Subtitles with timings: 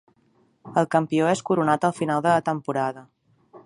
[0.81, 3.09] El campió és coronat al final de la temporada.